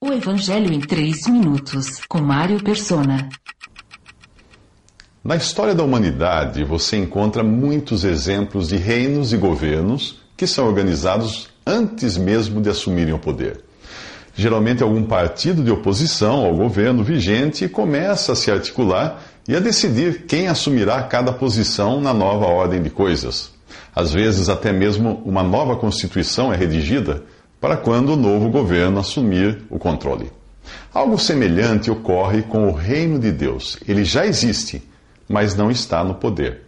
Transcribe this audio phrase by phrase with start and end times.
[0.00, 3.28] O Evangelho em 3 minutos, com Mário Persona.
[5.24, 11.48] Na história da humanidade, você encontra muitos exemplos de reinos e governos que são organizados
[11.66, 13.60] antes mesmo de assumirem o poder.
[14.36, 20.26] Geralmente, algum partido de oposição ao governo vigente começa a se articular e a decidir
[20.28, 23.50] quem assumirá cada posição na nova ordem de coisas.
[23.92, 27.24] Às vezes, até mesmo uma nova Constituição é redigida
[27.60, 30.30] para quando o novo governo assumir o controle.
[30.92, 33.78] Algo semelhante ocorre com o reino de Deus.
[33.86, 34.82] Ele já existe,
[35.28, 36.62] mas não está no poder.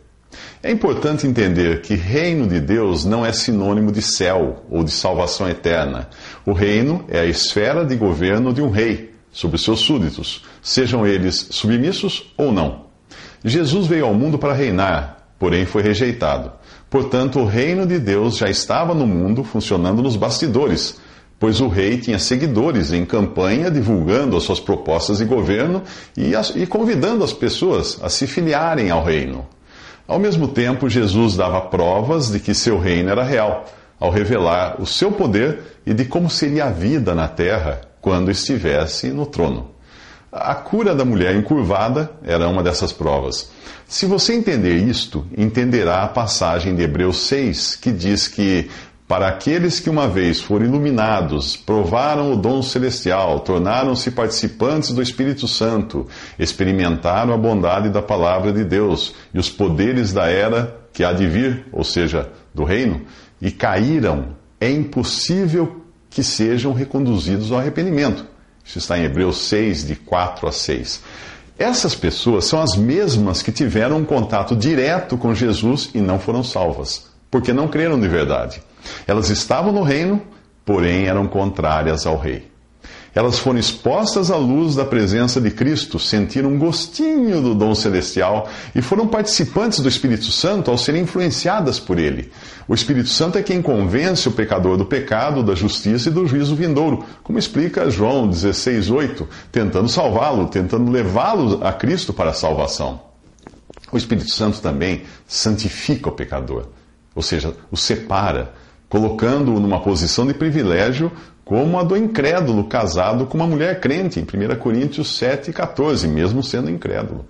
[0.62, 5.48] É importante entender que reino de Deus não é sinônimo de céu ou de salvação
[5.48, 6.08] eterna.
[6.46, 11.48] O reino é a esfera de governo de um rei sobre seus súditos, sejam eles
[11.50, 12.86] submissos ou não.
[13.44, 16.52] Jesus veio ao mundo para reinar, porém foi rejeitado.
[16.90, 21.00] Portanto, o reino de Deus já estava no mundo, funcionando nos bastidores,
[21.38, 25.82] pois o rei tinha seguidores em campanha divulgando as suas propostas de governo
[26.14, 29.48] e, e convidando as pessoas a se filiarem ao reino.
[30.06, 33.64] Ao mesmo tempo, Jesus dava provas de que seu reino era real,
[33.98, 39.08] ao revelar o seu poder e de como seria a vida na terra quando estivesse
[39.08, 39.70] no trono.
[40.32, 43.50] A cura da mulher encurvada era uma dessas provas.
[43.88, 48.70] Se você entender isto, entenderá a passagem de Hebreus 6, que diz que
[49.08, 55.48] para aqueles que uma vez foram iluminados, provaram o dom celestial, tornaram-se participantes do Espírito
[55.48, 56.06] Santo,
[56.38, 61.26] experimentaram a bondade da palavra de Deus e os poderes da era que há de
[61.26, 63.02] vir, ou seja, do reino,
[63.42, 68.29] e caíram, é impossível que sejam reconduzidos ao arrependimento.
[68.64, 71.02] Isso está em Hebreus 6, de 4 a 6.
[71.58, 76.42] Essas pessoas são as mesmas que tiveram um contato direto com Jesus e não foram
[76.42, 78.62] salvas, porque não creram de verdade.
[79.06, 80.22] Elas estavam no reino,
[80.64, 82.50] porém eram contrárias ao rei.
[83.12, 88.48] Elas foram expostas à luz da presença de Cristo, sentiram um gostinho do dom celestial
[88.74, 92.30] e foram participantes do Espírito Santo ao serem influenciadas por ele.
[92.68, 96.54] O Espírito Santo é quem convence o pecador do pecado, da justiça e do juízo
[96.54, 103.00] vindouro, como explica João 16,8, tentando salvá-lo, tentando levá-lo a Cristo para a salvação.
[103.90, 106.68] O Espírito Santo também santifica o pecador,
[107.12, 108.54] ou seja, o separa,
[108.90, 111.10] colocando-o numa posição de privilégio
[111.44, 116.42] como a do incrédulo casado com uma mulher crente, em 1 Coríntios 7, 14, mesmo
[116.42, 117.24] sendo incrédulo.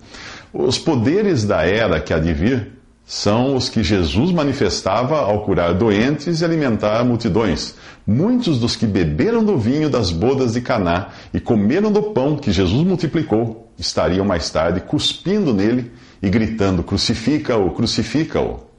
[0.53, 2.73] Os poderes da era que há de vir
[3.05, 7.75] são os que Jesus manifestava ao curar doentes e alimentar multidões.
[8.05, 12.51] Muitos dos que beberam do vinho das bodas de Caná e comeram do pão que
[12.51, 18.70] Jesus multiplicou estariam mais tarde cuspindo nele e gritando: Crucifica-o, crucifica-o.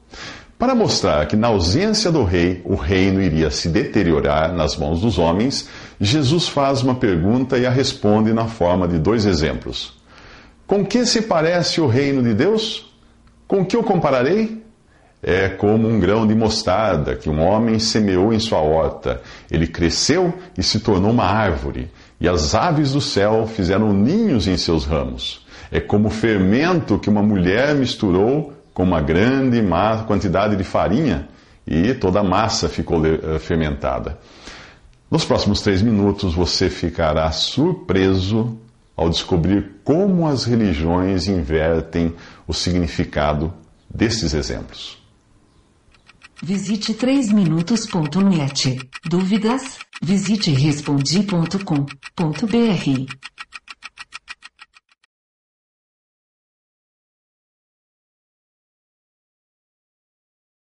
[0.63, 5.19] Para mostrar que na ausência do rei, o reino iria se deteriorar nas mãos dos
[5.19, 5.67] homens,
[5.99, 9.93] Jesus faz uma pergunta e a responde na forma de dois exemplos.
[10.65, 12.89] Com que se parece o reino de Deus?
[13.45, 14.63] Com que o compararei?
[15.21, 19.21] É como um grão de mostarda que um homem semeou em sua horta.
[19.51, 21.91] Ele cresceu e se tornou uma árvore,
[22.21, 25.45] e as aves do céu fizeram ninhos em seus ramos.
[25.69, 29.61] É como fermento que uma mulher misturou com uma grande
[30.07, 31.27] quantidade de farinha
[31.65, 34.19] e toda a massa ficou eh, fermentada.
[35.09, 38.57] Nos próximos três minutos você ficará surpreso
[38.95, 42.15] ao descobrir como as religiões invertem
[42.47, 43.53] o significado
[43.89, 44.97] desses exemplos.
[46.41, 48.79] Visite 3minutos.net.
[49.05, 49.77] Dúvidas?
[50.01, 53.32] Visite respondi.com.br.